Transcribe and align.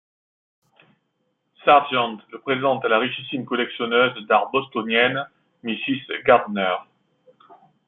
Sargent 1.63 2.17
le 2.31 2.39
présente 2.39 2.83
à 2.83 2.87
la 2.87 2.97
richissime 2.97 3.45
collectionneuse 3.45 4.15
d'art 4.25 4.49
bostonienne, 4.49 5.23
Mrs 5.61 6.23
Gardner. 6.25 6.75